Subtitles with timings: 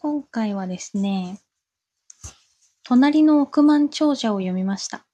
[0.00, 1.40] 今回はですね、
[2.84, 5.04] 隣の億万長者を読みました。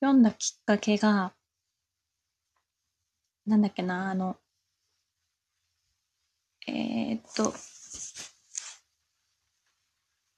[0.00, 1.34] 読んだきっかけが、
[3.46, 4.38] なんだっけな、あの、
[6.66, 7.54] えー、っと、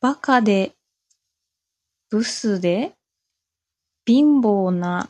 [0.03, 0.75] バカで、
[2.11, 2.93] ブスで、
[4.05, 5.09] 貧乏な、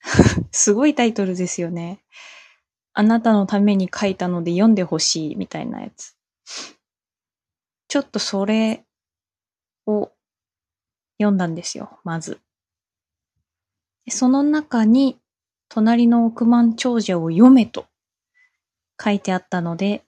[0.50, 2.02] すごいタイトルですよね。
[2.92, 6.16] あなたのために書いたので読んでほしいみたいなやつ。
[7.88, 8.84] ちょっとそれ
[9.86, 10.10] を
[11.18, 12.40] 読んだんですよ、まず。
[14.08, 15.18] その中に、
[15.68, 17.86] 隣の億万長者を読めと
[19.02, 20.04] 書いてあったので、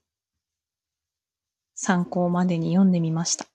[1.74, 3.46] 参考までに読んでみました。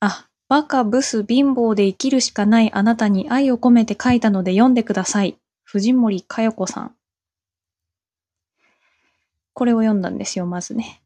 [0.00, 5.38] あ、バカ、ブス、貧乏で生きるしかないあなたに愛を込めて書いたので読んでください。
[5.70, 6.96] 藤森かよ子さん。
[9.52, 11.02] これを読んだんですよ、まずね。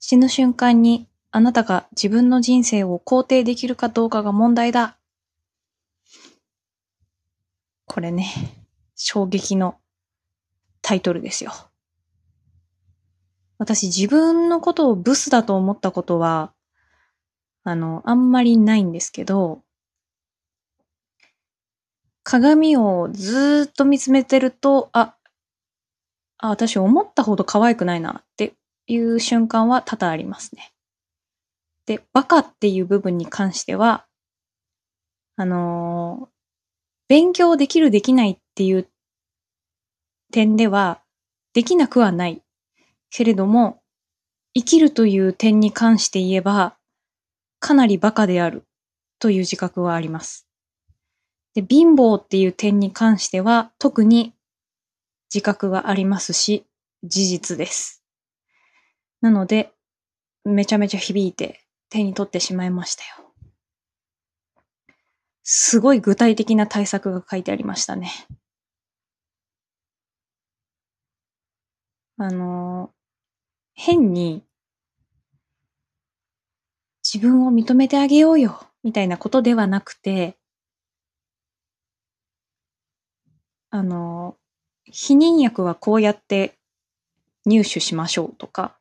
[0.00, 4.98] 死ぬ瞬間にあなたが自分の人生を肯定できるかどうかが問題だ。
[7.84, 8.26] これね、
[8.96, 9.76] 衝撃の
[10.82, 11.52] タイトルですよ。
[13.56, 16.52] 私自分のことをブスだと思ったことは、
[17.62, 19.63] あの、あんまりないんですけど、
[22.24, 25.14] 鏡をずーっと見つめてると、あ、
[26.38, 28.54] あ、私思ったほど可愛くないなって
[28.86, 30.72] いう瞬間は多々ありますね。
[31.86, 34.06] で、バカっていう部分に関しては、
[35.36, 36.34] あのー
[37.06, 38.88] 勉強できるできないっていう
[40.32, 41.02] 点では、
[41.52, 42.42] できなくはない。
[43.10, 43.82] けれども、
[44.54, 46.76] 生きるという点に関して言えば、
[47.60, 48.64] かなりバカである
[49.18, 50.48] という自覚はあります。
[51.54, 54.34] で、貧乏っていう点に関しては、特に
[55.32, 56.66] 自覚がありますし、
[57.02, 58.02] 事実です。
[59.20, 59.72] なので、
[60.44, 63.32] めちゃめちゃ響いて手に取ってしまいましたよ。
[65.42, 68.10] すごい具体的な対策が書いてありましたね。
[72.16, 72.90] あの、
[73.74, 74.44] 変に
[77.02, 80.36] 自分を認めてあげようよ、みたいなことではなくて、
[83.74, 84.36] あの、
[84.88, 86.54] 避妊薬はこうやって
[87.44, 88.76] 入手しましょうとか、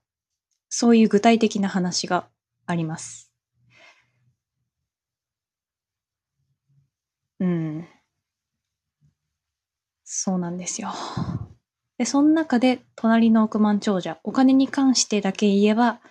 [0.70, 2.28] そういう具体的な話が
[2.68, 3.32] あります。
[7.40, 7.88] うん。
[10.04, 10.90] そうなんですよ。
[11.98, 16.02] で、その中で、隣の億万長者、お金に関してだけ言えば、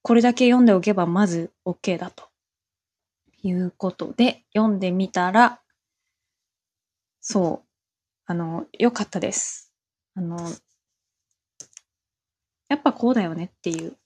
[0.00, 2.30] これだけ読んでおけばまず OK だと。
[3.42, 5.60] いうことで、読んでみたら、
[7.20, 7.71] そう、
[8.26, 9.72] あの、良かったです。
[10.14, 10.36] あの、
[12.68, 13.96] やっぱこうだよねっていう。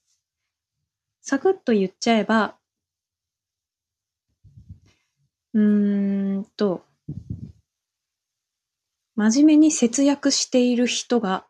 [1.21, 2.57] サクッと言っちゃえば、
[5.55, 6.85] うーんと、
[9.17, 11.47] 真面目に節約している人が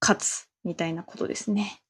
[0.00, 1.82] 勝つみたいなことですね。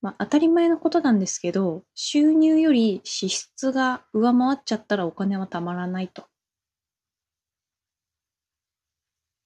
[0.00, 6.29] まあ当たり前のことなんですけど、収入より支出が上回っちゃったらお金はたまらないと。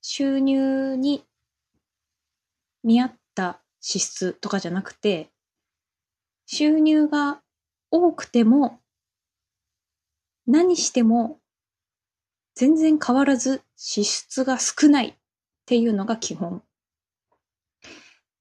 [0.07, 1.25] 収入に
[2.83, 5.31] 見合った支出とかじゃなくて、
[6.45, 7.41] 収入が
[7.91, 8.81] 多くても
[10.47, 11.41] 何しても
[12.55, 15.15] 全然変わらず支出が少ないっ
[15.65, 16.63] ていうのが基本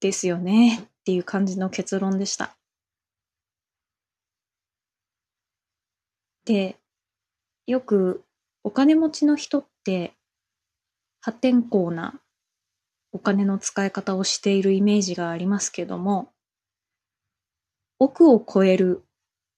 [0.02, 2.58] ですよねっていう感じの結論でした。
[6.44, 6.76] で、
[7.68, 8.26] よく
[8.66, 10.14] お金持ちの人って
[11.26, 12.20] 破天荒な
[13.14, 16.34] お金の使い方をしているイメージがありますけども、
[17.98, 19.06] 億を超える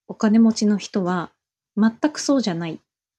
[0.06, 1.32] お金持ちの人は
[1.76, 2.78] 全くそうじゃないっ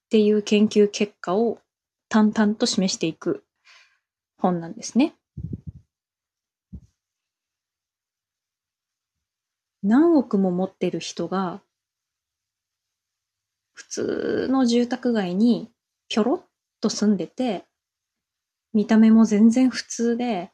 [0.09, 1.59] ていう研究結果を
[2.08, 3.44] 淡々と示していく
[4.38, 5.14] 本なんですね。
[9.84, 11.59] 何億も持ってる人が
[13.73, 15.70] 普通の住宅街に
[16.08, 17.66] ぴょろっと住んでて
[18.78, 20.52] 見た目も全然普通で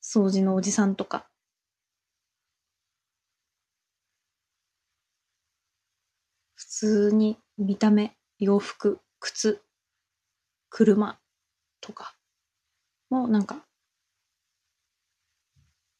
[0.00, 1.26] 掃除のおじさんとか
[6.54, 9.60] 普通に見た目、洋服、靴、
[10.70, 11.18] 車
[11.80, 12.14] とか
[13.10, 13.64] もうなんか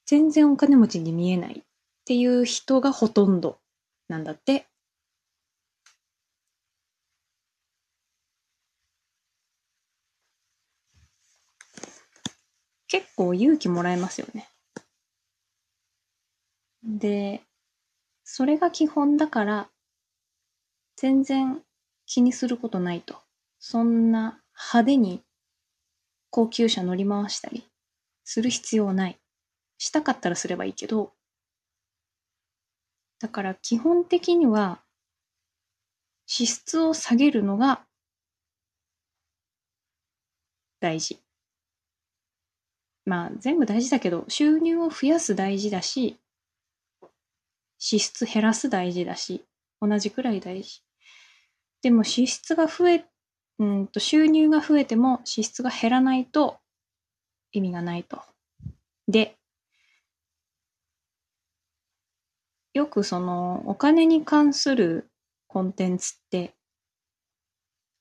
[0.06, 1.62] 全然お金持ちに見えないっ
[2.04, 3.58] ていう人がほとんど
[4.06, 4.68] なんだって。
[12.88, 14.48] 結構勇気もらえますよね。
[16.82, 17.42] で、
[18.24, 19.70] それが基本だから、
[20.96, 21.62] 全然
[22.06, 23.16] 気にすることないと。
[23.58, 24.42] そんな
[24.72, 25.22] 派手に
[26.30, 27.64] 高級車乗り回したり
[28.24, 29.18] する必要ない。
[29.78, 31.12] したかったらすればいいけど、
[33.20, 34.82] だから基本的には
[36.26, 37.84] 支出を下げるのが
[40.80, 41.18] 大事。
[43.08, 46.18] まあ全部大事だけど収入を増やす大事だし
[47.78, 49.44] 支出減らす大事だし
[49.80, 50.82] 同じくらい大事。
[51.80, 53.04] でも支出が増え、
[53.60, 56.58] うんと収入が増えても支出が減らないと
[57.52, 58.20] 意味がないと。
[59.06, 59.36] で、
[62.74, 65.08] よくそのお金に関する
[65.46, 66.54] コンテンツって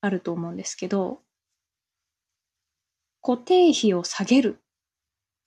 [0.02, 1.22] あると思うんですけど、
[3.22, 4.60] 固定費を下げる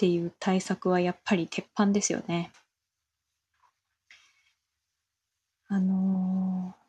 [0.01, 2.51] っていう対策はやっぱり鉄板ですよね。
[5.69, 6.81] あのー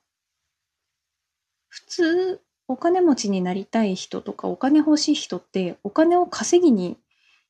[1.67, 6.97] 普通お金持ちになりたい人とかお金欲しい人ってお金を稼ぎに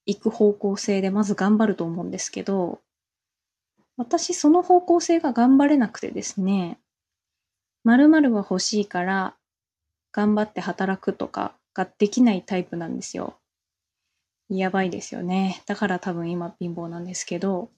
[0.05, 2.81] 行く方向性でまず頑張ると思うんですけど
[3.97, 6.79] 私その方向性が頑張れなくてですね
[7.83, 9.35] 〇〇は欲しいから
[10.11, 13.40] 頑張って働くとかができないタイプなんですよ。
[14.59, 15.63] やばいですよね。
[15.65, 17.71] だから多分今貧乏なんですけど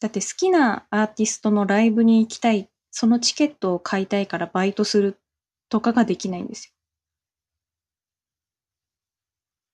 [0.00, 5.18] だって好きなアーティストのライブに行きたいそのチケットを買いたいからバイトする
[5.68, 6.72] とかができないんですよ。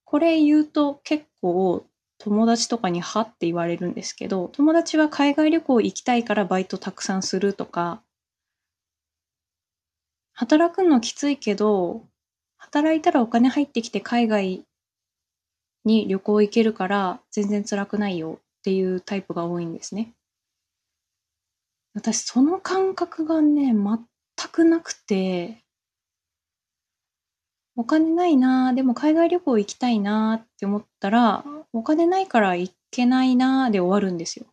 [0.05, 1.87] これ言うと結構
[2.19, 8.03] 友達とかにはって言われるんですけど、友達は海外旅行行きたいからバイトたくさんするとか、
[10.33, 12.07] 働くのきついけど、
[12.65, 14.65] 働いたらお金入ってきて海外
[15.85, 20.13] に旅行行けるから全然辛くないよっていうタイプが多いんですね。
[21.95, 23.99] 私その感覚がね全
[24.51, 25.63] くなくて
[27.77, 34.47] お金ないなでも海外旅行行きたいなって思ったらお金ないから行けないなで終わるんですよ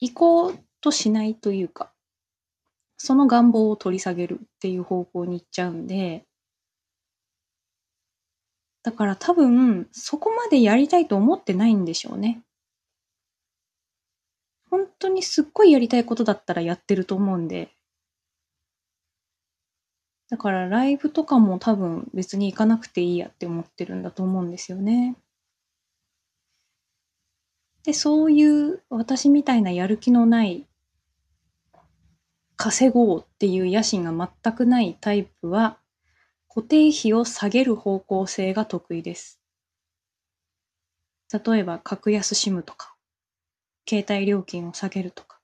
[0.00, 1.90] 行こうとしないというか
[2.96, 6.24] その願望を取り下げるっていう方向に行っちゃうんで
[8.84, 12.42] だから多分そこまでやりたいと思ってないんでしょうね
[14.70, 17.70] 本当にすっごいやりたいことだったらやってると思うんで。
[20.28, 25.16] だからライブとかも多分別に行かなくていいやって思ってるんだと思うんですよね。
[27.84, 30.66] で、そういう私みたいなやる気のない
[32.56, 35.78] 稼ごうっていう野心が全くないタイプは
[36.54, 39.40] 固定費を下げる方向性が得意です。
[41.32, 42.94] 例えば格安 SIM とか
[43.88, 45.40] 携帯料金を下げるとか。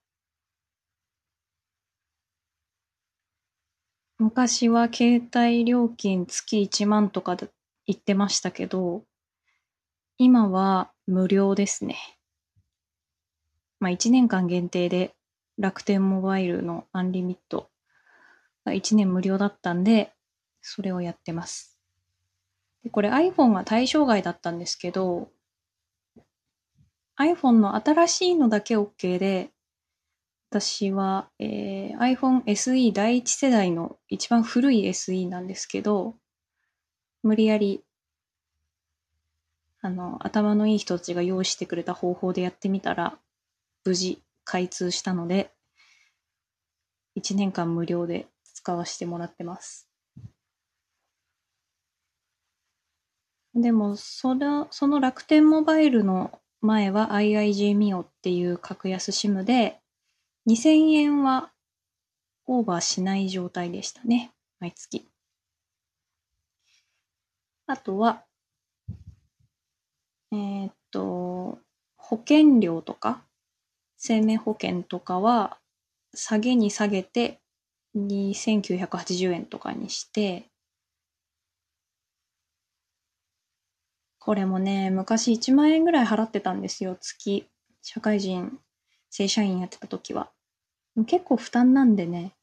[4.19, 7.49] 昔は携帯料金月1万とかで
[7.87, 9.03] 言ってましたけど、
[10.17, 11.97] 今は無料ですね。
[13.81, 15.17] まあ1年間限定で
[15.59, 17.69] 楽天モバイルのアンリミット
[18.65, 20.13] が1年無料だったんで、
[20.63, 21.79] それをやってます。
[22.85, 25.31] でこれ iPhone が対象外だったんですけど、
[27.19, 29.51] iPhone の新しいのだけ OK で、
[30.51, 36.15] 私は、えー iPhone SE 第一世代の一番古い SE なんですけど、
[37.23, 37.85] 無理やり、
[39.83, 43.19] あの、頭のいい人たちが用意してくれた方法でやってみたら、
[43.85, 45.53] 無事開通したので、
[47.17, 49.90] 1年間無料で使わせてもらってます。
[53.55, 59.81] でも、その、その楽天モバイルの前は IIJ ミオっていう格安 SIM で、
[60.47, 61.53] 2000円は
[62.47, 64.33] オーバーしない状態でしたね。
[64.61, 65.07] 毎月。
[67.67, 68.25] あとは、
[70.33, 71.59] えーっと、
[71.97, 73.25] 保険料とか、
[73.97, 75.59] 生命保険とかは、
[76.15, 77.41] 下げに下げて、
[77.97, 80.50] 2980円とかにして、
[84.21, 87.49] これもね、昔1万円ぐらい払ってたんですよ、月。
[87.83, 88.61] 社会人、
[89.11, 90.31] 正社員やってた時は。
[91.07, 92.35] 結構負担なんでね、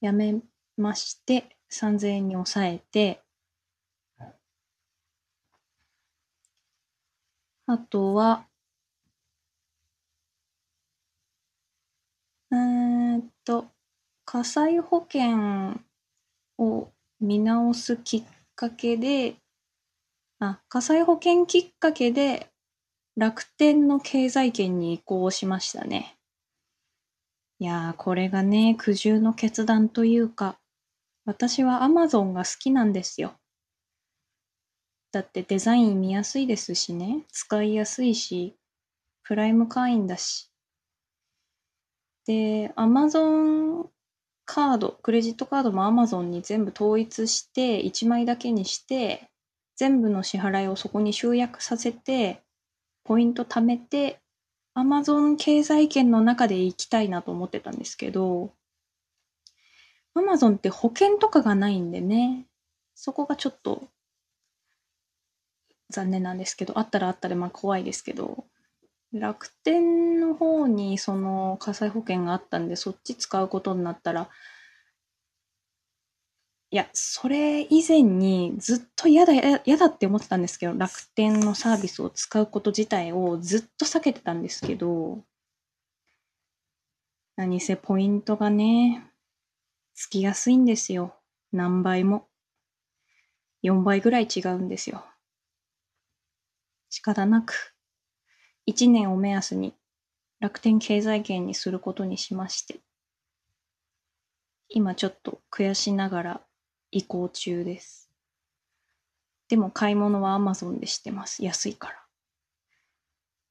[0.00, 0.40] やめ
[0.76, 3.20] まして、3000円に抑えて、
[7.66, 8.46] あとは、
[12.50, 13.66] えーっと、
[14.24, 15.76] 火災保険
[16.58, 19.36] を見直すきっかけで、
[20.44, 22.50] あ、火災保険きっかけで
[23.16, 26.16] 楽天の経済圏に移行しましたね。
[27.60, 30.58] いやー、これがね、苦渋の決断というか、
[31.24, 33.34] 私は Amazon が好きなんですよ。
[35.12, 38.56] だってデザイン見やすいですしね、使いやすいし、
[39.22, 40.50] プライム会員だし。
[42.26, 43.88] で、Amazon
[44.44, 49.30] カード、クレジットカードも Amazon に全部統一して、1枚だけにして、
[49.76, 52.42] 全部の支払いをそこに集約させて、
[53.04, 54.20] ポイント貯めて、
[54.76, 58.52] Amazon 経済圏の中で行きたいなと思ってたんですけど、
[60.16, 62.46] Amazon って保険とかがないんでね、
[62.94, 63.88] そこがちょっと
[65.90, 68.44] 残念なんですけど、あったらあったでまあ怖いですけど、
[69.12, 74.28] 楽天の方にその火災保険があったんで、そっち使うことになったら、
[76.74, 79.32] いや、それ以前にずっと嫌だ、
[79.64, 85.22] 嫌だって思ってたんですけど、楽天のサービスを使うこと自体をずっと避けてたんですけど、
[87.36, 89.08] 何せポイントがね、
[89.94, 91.14] つきやすいんですよ。
[91.52, 92.26] 何倍も。
[93.62, 95.06] 4倍ぐらい違うんですよ。
[96.90, 97.76] 仕方なく。
[98.66, 99.74] 1年を目安に
[100.40, 102.80] 楽天経済圏にすることにしまして、
[104.68, 106.40] 今ちょっと悔しながら
[106.94, 108.08] 移行中です。
[109.48, 111.44] でも買い物は Amazon でしてます。
[111.44, 112.00] 安いから。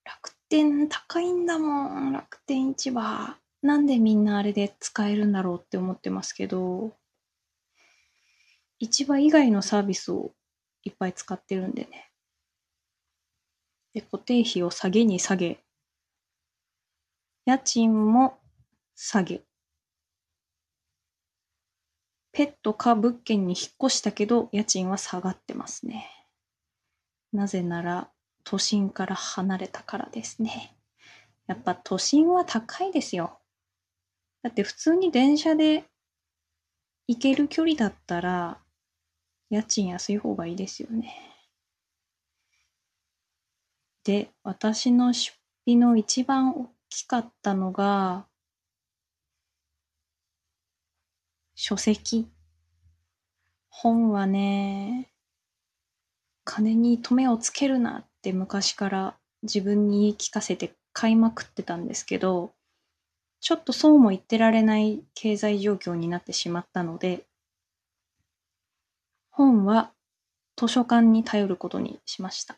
[0.05, 3.37] 楽天高いんだもん、楽天市場。
[3.61, 6.95] なんでみんなあれで使えるんだろうって思ってますけど、
[8.79, 10.31] 市場以外のサービスを
[10.83, 12.11] いっぱい使ってるんでね。
[13.93, 15.59] で、固定費を下げに下げ、
[17.45, 18.39] 家賃も
[18.95, 19.43] 下げ。
[22.33, 26.09] ペットか物件に引っ越したけど、家賃は下がってますね。
[27.31, 28.09] なぜなら、
[28.43, 30.75] 都心から離れたからですね。
[31.45, 33.39] やっぱ都心は高いですよ。
[34.41, 35.85] だって普通に電車で
[37.07, 38.59] 行ける距離だったら、
[39.51, 41.15] 家賃安い方がいいですよね。
[44.03, 48.27] で、私の出費の一番大きかったのが、
[51.65, 52.27] 書籍？
[53.69, 55.13] 本はね、
[56.43, 62.51] 金に止めをつけるなって昔から自分に言い聞かせて買いまくってたんですけど、
[63.39, 67.23] ちょっとそうも言ってられない経済状況になってしまったので、
[69.31, 69.93] 本は
[70.57, 72.57] 図書館に頼ることにしました。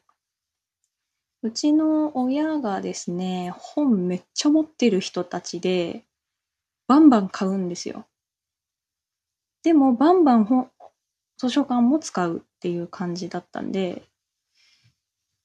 [1.44, 6.06] うちの親がですね、本めっちゃ持ってる人たちで、
[6.88, 8.08] バンバン買うんですよ。
[9.66, 10.70] でも、バンバン本、
[11.40, 14.04] 図書館も使うっていう感じだったんで、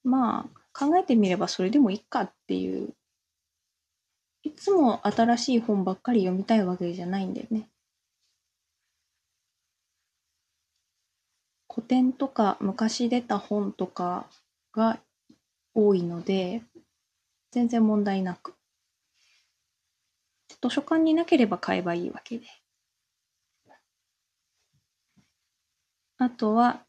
[0.03, 2.93] まあ、考えてみればそれでもいいかっていう。
[4.43, 7.67] いつも新しい本ばっかり読みたいわけじゃないんだよね。
[11.67, 14.27] 古典とか昔出た本とか
[14.71, 14.99] が
[15.73, 16.61] 多いので、
[17.49, 18.53] 全然問題なく。
[20.61, 22.60] 図書館になければ買えばいいわけで。
[26.21, 26.85] あとは、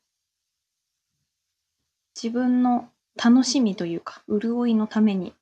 [2.15, 5.33] 自分の楽しみというか、潤いのために、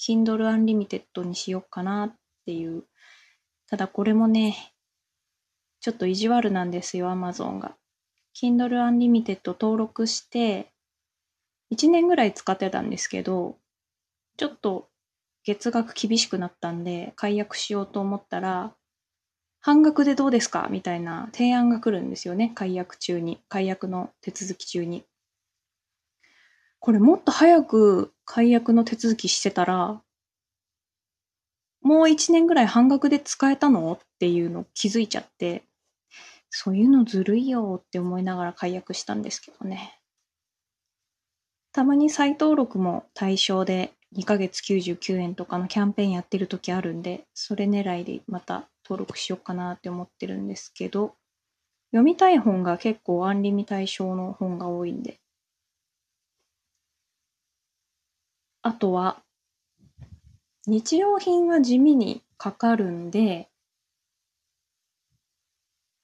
[0.00, 2.14] Kindle Unlimited にしようかなっ
[2.46, 2.84] ていう。
[3.68, 4.72] ただこれもね、
[5.80, 7.76] ちょっと意地悪なんですよ、Amazon が。
[8.34, 10.72] Kindle Unlimited 登録して、
[11.74, 13.58] 1年ぐらい使ってたんですけど、
[14.38, 14.88] ちょっと
[15.44, 18.74] 月額厳しくなったんで、解約しようと思ったら、
[19.66, 20.68] 半額でどうですか？
[20.70, 22.52] みたいな提案が来るんですよね。
[22.54, 23.40] 解約中に。
[23.48, 25.02] 解約の手続き中に。
[26.78, 30.00] これもっと早く解約の手続きしてたら、
[31.82, 33.94] もう1年ぐらい半額で使えたの？
[33.94, 35.64] っていうの気づいちゃって、
[36.48, 39.98] そういうのずるいよって思いながら解約したんですけどね。
[41.72, 51.16] たまに再登録も対象で2ヶ月99円とかのキャンペーンやってる時あるんで、それ狙いでまた登録しようかなって思ってるんですけど、
[51.90, 55.18] 読みたい本が結構アンリミ対象の本が多いんで。
[58.62, 59.22] あとは、
[60.66, 63.48] 日用品は地味にかかるんで、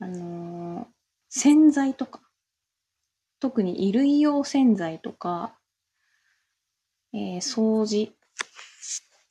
[0.00, 0.86] あのー、
[1.28, 2.20] 洗剤とか、
[3.38, 5.56] 特に衣類用洗剤とか、
[7.12, 8.12] えー、掃除、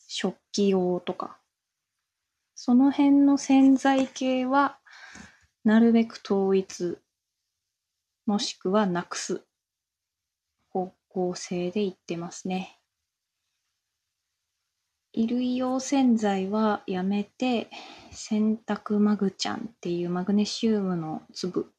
[0.08, 1.41] 食器用とか、
[2.64, 4.78] その辺の洗剤系は、
[5.64, 7.00] なるべく統一、
[8.28, 9.42] もしくはなくす
[10.70, 10.94] 方。
[11.14, 12.78] 向性でいってますね。
[15.14, 17.68] 衣類用洗剤はやめて、
[18.12, 21.74] 洗濯マグちゃんっていうマグネシウムの粒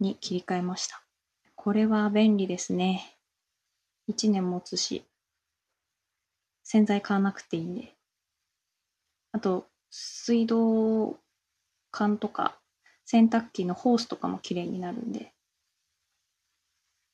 [0.00, 1.02] に切り替えました。
[1.54, 3.18] これは便利ですね。
[4.08, 5.04] 1年持つし、
[6.64, 7.91] 洗剤買わなくていいんで。
[9.32, 11.18] あと、水道
[11.90, 12.60] 管とか
[13.04, 15.34] 洗濯機のホースとかも綺麗になるんで、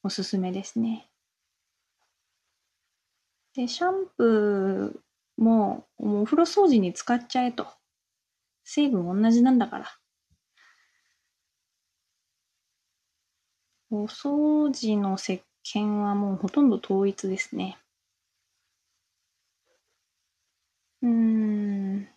[0.02, 1.08] おすすめですね。
[3.54, 7.66] で、シャンプーも、もうお風呂掃除に使っちゃえと。
[8.64, 9.86] 成分同じなんだから。
[13.90, 17.76] お掃除の石鹸はもうほとんど統一ですね。
[21.02, 22.08] うーん。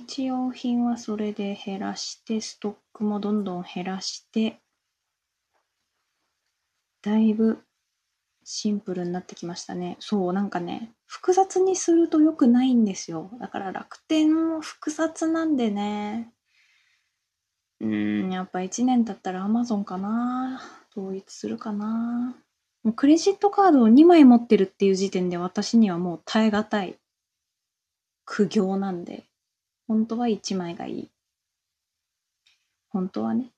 [0.00, 4.60] 日用品はそれで減らして、ストックもどんどん減らして、
[7.02, 7.58] だいぶ
[8.44, 9.96] シンプルになってきましたね。
[10.00, 13.30] そう、なんかね、複雑にすると良くないんですよ。
[13.38, 16.32] だから楽天も複雑なんでね。
[17.80, 20.62] うん、やっぱ1年経ったら Amazon かな。
[20.96, 22.36] 統一するかな。
[22.82, 26.98] もうクレジットカードを2枚持ってるっていう時点で私にはもう耐え難い
[28.24, 29.29] 苦行なんで、
[29.90, 31.10] 本当は1枚がいい。
[32.90, 33.50] 本当はね。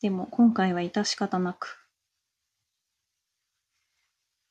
[0.00, 1.88] でも今回は致し方なく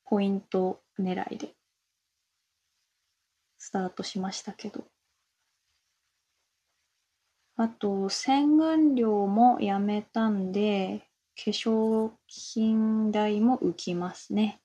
[0.05, 1.53] ポイント狙いで
[3.57, 4.86] スタートしましたけど。
[7.57, 14.62] あと、洗顔料もやめたんで、化粧品代も浮きますね。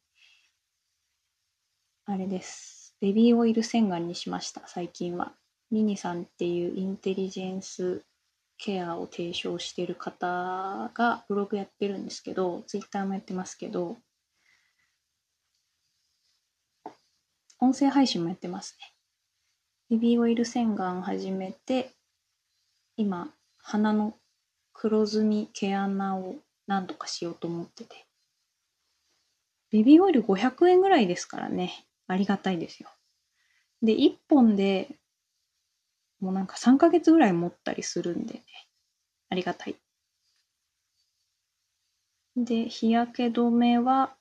[2.04, 2.77] あれです。
[3.00, 5.32] ベビーオイル洗顔にしました、最近は。
[5.70, 8.02] ミニさんっていうインテリジェンス
[8.56, 13.98] ケアを提唱してる方がブログやってるんですけど、ツイッターもやってますけど、
[17.60, 18.92] 音声配信もやってますね。
[19.90, 21.92] ベビーオイル洗顔始めて、
[22.96, 24.14] 今、鼻の
[24.72, 26.34] 黒ずみ毛穴を
[26.66, 28.06] 何とかしようと思ってて。
[29.70, 31.87] ベビーオイル500円ぐらいですからね。
[32.08, 32.88] ありがたいですよ。
[33.82, 34.88] で、1本で
[36.20, 38.42] もうなんか3ヶ月ぐらい持ったりするんでね。
[39.30, 39.76] ありがたい。
[42.36, 44.16] で、日焼け止めは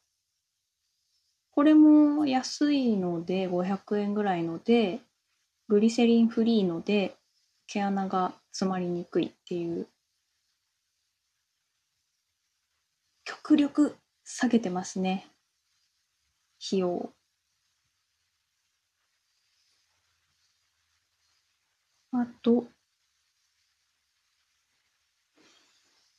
[1.58, 5.00] これも安いので500円ぐらいので
[5.68, 7.16] グリセリンフリーので
[7.66, 9.88] 毛穴が詰まりにくいっていう
[13.26, 15.26] 極力下げてますね
[16.64, 17.12] 費用
[22.20, 22.66] あと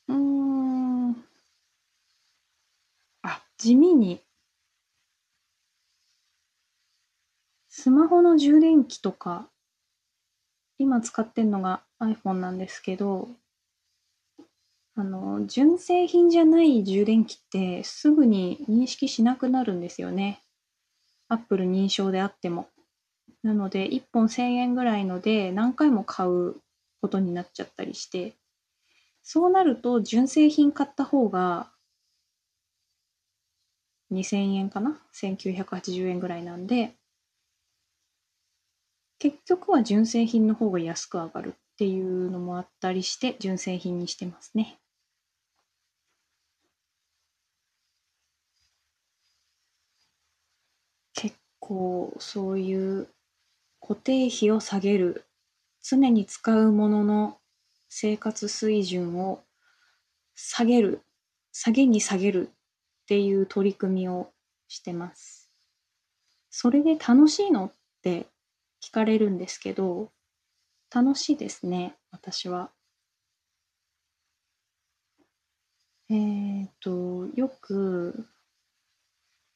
[0.06, 1.10] うん
[3.22, 4.22] あ地味に
[7.80, 9.48] スマホの充電器とか、
[10.78, 13.28] 今使ってんのが iPhone なんですけど、
[14.96, 20.42] あの、純正品じゃない充電器ってすぐに認識しなくなるんですよね。
[21.28, 22.68] Apple 認証であっても。
[23.42, 26.54] なので、1本1000円ぐらいので何回も買う
[27.00, 28.36] ことになっちゃったりして、
[29.22, 31.72] そうなると純正品買った方が
[34.10, 36.94] 2000円かな ?1980 円ぐらいなんで、
[39.20, 44.80] 結局は純正品の方が安く上がるっていうのもあったりして純正品にしてますね。
[51.12, 53.08] 結構そういう
[53.80, 55.24] 固定費を下げる
[55.82, 57.38] 常に使うものの
[57.88, 59.42] 生活水準を
[60.34, 61.02] 下げる
[61.52, 64.30] 下げに下げるっていう取り組みを
[64.68, 65.50] してます。
[66.50, 68.26] それで楽しいのって
[68.82, 70.10] 聞かれるんですけど、
[70.94, 72.70] 楽しいですね、私は。
[76.10, 78.26] えっ、と、よく、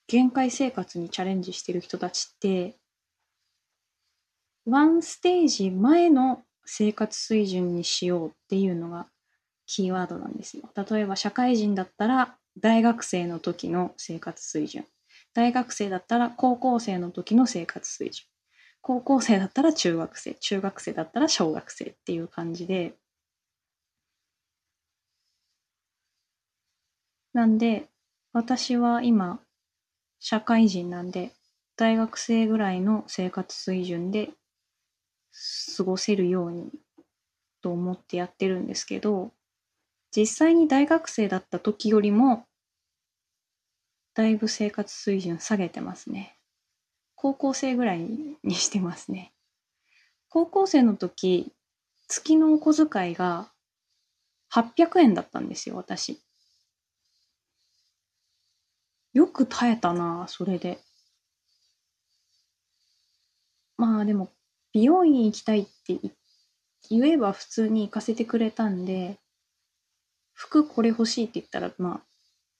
[0.06, 2.76] 限界生活にチャレンジしてる人たちって、
[4.66, 9.07] ワンステージ前の生活水準にしようっていうのが
[9.66, 10.64] キーワードなんですよ。
[10.77, 14.85] 例えば社会人だったら大学生の時の生活水準。
[15.35, 18.27] 大学生だったら高校生の時の生活水準。
[18.83, 22.94] 高校生だったら中学生、中学生だったら小学生っていう感じで、
[27.35, 27.88] なんで、
[28.33, 29.40] 私は今、
[30.20, 31.33] 社会人なんで、
[31.77, 34.31] 大学生ぐらいの生活水準で
[35.77, 36.71] 過ごせるように
[37.62, 39.33] と思ってやってるんですけど、
[40.14, 42.47] 実際に大学生だった時よりも、
[44.14, 46.37] だいぶ生活水準下げてますね。
[47.14, 48.01] 高校生ぐらい
[48.42, 49.33] にしてますね。
[50.29, 51.53] 高校生の時、
[52.09, 53.49] 月のお小遣いが
[54.51, 56.21] 800円だったんですよ、私。
[59.14, 60.79] よく耐えたな、それで。
[63.77, 64.31] まあでも、
[64.72, 65.98] 美容院行きたいって
[66.88, 69.18] 言えば普通に行かせてくれたんで、
[70.32, 72.00] 服これ欲しいって言ったら、まあ、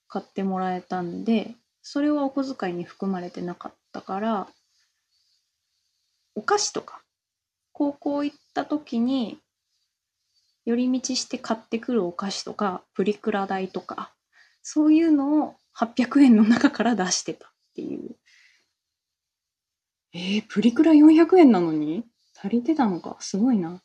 [0.09, 4.49] 買ってもらえたんで、それはお小遣いに含まれてなかったから、
[6.35, 7.03] お菓子とか、
[7.73, 9.39] 高校行った時に、
[10.65, 14.15] 寄り道して買ってくるお菓子とか、プリクラ代とか、
[14.63, 18.17] そういうのを800円の中から出してたっていう。
[20.15, 22.05] えー、プリクラ400円なのに？
[22.37, 23.17] 足りてたのか？
[23.21, 23.83] すごいな。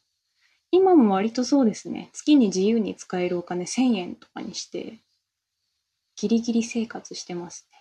[0.72, 2.10] 今も割とそうですね。
[2.12, 5.00] 月に自由に使えるお金1000円とかにして、
[6.18, 7.78] ギリギリ生活してますね。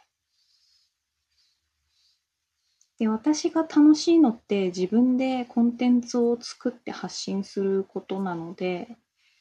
[2.98, 8.96] で、私が楽しいのって自分でコンテンツを作って発信することなので、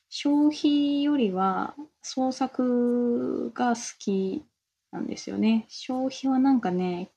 [0.09, 4.43] 消費よりは創作が好き
[4.91, 5.65] なんですよね。
[5.69, 7.11] 消費はなんかね、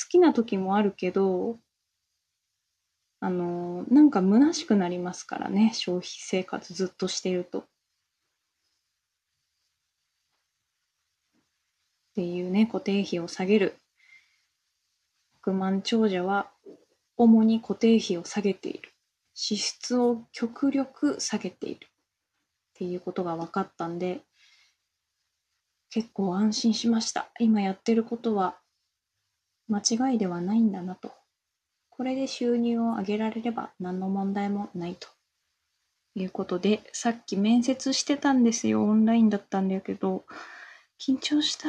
[0.00, 1.58] 好きな時もあるけど、
[3.20, 7.60] あの、なんか虚しくなりますからね、消費生活ずっとしてると。
[7.60, 7.64] っ
[12.14, 13.76] ていうね、固定費を下げる。
[15.40, 16.50] 億万長者は
[17.16, 18.92] 主に固定費を下げている。
[19.34, 21.86] 支出を極力下げている。
[21.86, 21.90] っ
[22.74, 24.20] ていうことが分かったんで、
[25.90, 27.30] 結構安心しました。
[27.40, 28.60] 今やってることは
[29.68, 31.12] 間違いではないんだなと。
[31.90, 35.08] これで収入を上げられれば何の問題もないと。
[36.14, 38.84] いうことで、さっき面接してたんですよ。
[38.84, 40.24] オンラインだったんだけど、
[40.98, 41.68] 緊張した。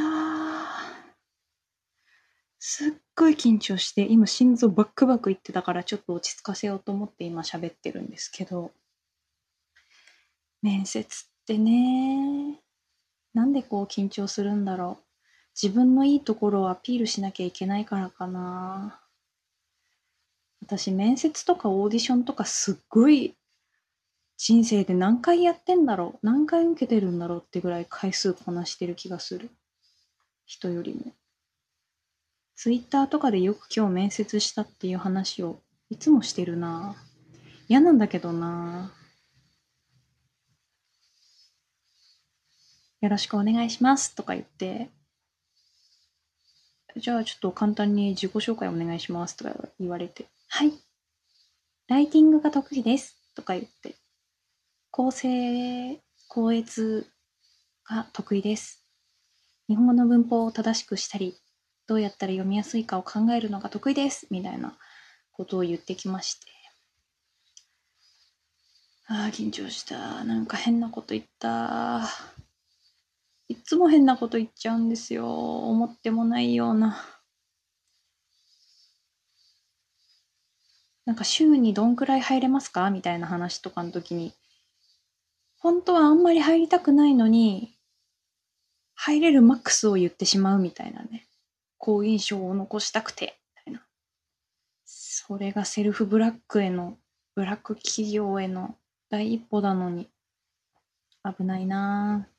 [2.58, 8.72] すっごい緊張して、今心臓バックバックいってたからちょっと落ち着かせようと思って今喋ってるんですけど、
[10.62, 12.60] 面接ってね、
[13.34, 15.09] なんでこう緊張するんだろう。
[15.54, 19.02] 自分のいいところをアピールしなきゃいけないからかな。
[20.62, 23.36] 私、面接とかオーディションとかすっごい
[24.38, 29.50] 人生で何回やってんだろう何回受けてるんだろうってぐらい回数こなしてる気がする。
[30.46, 31.14] 人よりも。
[32.56, 36.96] ツイッターとかでよく今日面接したっていう話をいつもしてるな
[37.68, 38.92] 嫌なんだけどな
[43.02, 44.90] よろしくお願いしますとか言って、
[46.96, 50.74] じゃあちょっと簡単に自己紹介お願いしますとか言われて、はい。
[51.88, 53.96] ライティングが得意ですとか言って、
[54.92, 57.08] 構成、校閲
[57.88, 58.86] が得意です。
[59.68, 61.36] 日本語の文法を正しくしたり、
[61.88, 64.78] どうやったら読みやすいかを考えるのが得意ですみたいな
[65.32, 66.48] ことを言ってきまして。
[69.08, 70.24] ああ、緊張した。
[70.24, 72.08] なんか変なこと言った。
[73.50, 75.70] いつも変なこと言っちゃうんですよ。
[75.70, 77.04] 思ってもないような。
[81.06, 82.92] なんか週にどんくらい入れますか？
[82.92, 84.34] みたいな話とかの時に、
[85.58, 87.76] 本当はあんまり入りたくないのに、
[88.94, 91.26] 入れるマックスを言ってしまうみたいなね。
[91.80, 93.82] 好印象を残したくて、みたいな。
[94.86, 97.00] それがセルフブラックへの、
[97.34, 98.76] ブラック企業への
[99.10, 100.08] 第一歩なのに、
[101.24, 102.39] 危ないなぁ。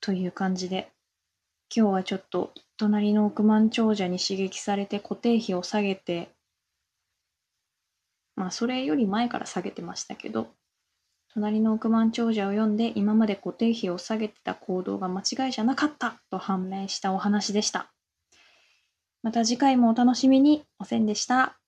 [0.00, 0.90] という感じで、
[1.74, 6.30] 今日はちょっと隣の億万長者に刺激されて固定費を下げて、
[8.34, 10.48] まあそれより前から下げてましたけど、
[11.32, 17.92] 隣の億万長者を読んで今まで固定費を下げてた行動が間違いじゃなかったと判明したお話でした。
[19.22, 20.64] また次回もお楽しみに。
[20.78, 21.59] おせんでした。